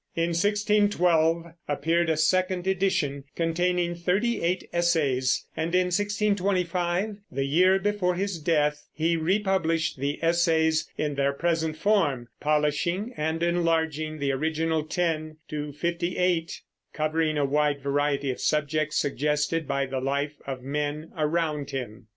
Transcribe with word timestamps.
In 0.15 0.29
1612 0.33 1.53
appeared 1.67 2.09
a 2.09 2.17
second 2.17 2.65
edition 2.65 3.23
containing 3.35 3.93
thirty 3.93 4.41
eight 4.41 4.67
essays, 4.73 5.45
and 5.55 5.75
in 5.75 5.91
1625, 5.95 7.17
the 7.31 7.45
year 7.45 7.77
before 7.77 8.15
his 8.15 8.39
death, 8.39 8.87
he 8.95 9.15
republished 9.15 9.99
the 9.99 10.17
Essays 10.23 10.89
in 10.97 11.13
their 11.13 11.33
present 11.33 11.77
form, 11.77 12.29
polishing 12.39 13.13
and 13.15 13.43
enlarging 13.43 14.17
the 14.17 14.31
original 14.31 14.81
ten 14.81 15.37
to 15.49 15.71
fifty 15.71 16.17
eight, 16.17 16.61
covering 16.93 17.37
a 17.37 17.45
wide 17.45 17.79
variety 17.79 18.31
of 18.31 18.41
subjects 18.41 18.97
suggested 18.97 19.67
by 19.67 19.85
the 19.85 20.01
life 20.01 20.41
of 20.47 20.63
men 20.63 21.11
around 21.15 21.69
him. 21.69 22.07